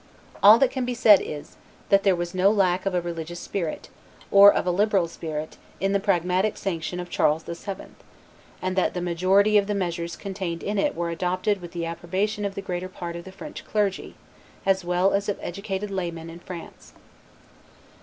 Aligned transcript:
All 0.41 0.57
that 0.57 0.71
can 0.71 0.83
be 0.83 0.95
said 0.95 1.21
is, 1.23 1.57
that 1.89 2.01
there 2.01 2.15
was 2.15 2.33
no 2.33 2.49
lack 2.49 2.87
of 2.87 2.95
a 2.95 3.01
religious 3.01 3.39
spirit, 3.39 3.89
or 4.31 4.51
of 4.51 4.65
a 4.65 4.71
liberal 4.71 5.07
spirit, 5.07 5.57
in 5.79 5.91
the 5.91 5.99
Pragmatic 5.99 6.57
Sanction 6.57 6.99
of 6.99 7.07
Charles 7.11 7.43
VII., 7.43 7.85
and 8.63 8.75
that 8.75 8.95
the 8.95 8.99
majority 9.01 9.59
of 9.59 9.67
the 9.67 9.75
measures 9.75 10.15
contained 10.15 10.63
in 10.63 10.79
it 10.79 10.95
were 10.95 11.11
adopted 11.11 11.61
with 11.61 11.71
the 11.71 11.85
approbation 11.85 12.45
of 12.45 12.55
the 12.55 12.63
greater 12.63 12.89
part 12.89 13.15
of 13.15 13.25
the 13.25 13.31
French 13.31 13.63
clergy, 13.63 14.15
as 14.65 14.83
well 14.83 15.13
as 15.13 15.29
of 15.29 15.37
educated 15.39 15.91
laymen 15.91 16.31
in 16.31 16.39
France. 16.39 16.93